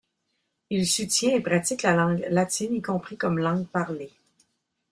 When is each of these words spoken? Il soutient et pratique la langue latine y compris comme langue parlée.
Il 0.71 0.87
soutient 0.87 1.35
et 1.35 1.41
pratique 1.41 1.83
la 1.83 1.93
langue 1.93 2.25
latine 2.31 2.73
y 2.73 2.81
compris 2.81 3.17
comme 3.17 3.37
langue 3.37 3.67
parlée. 3.67 4.09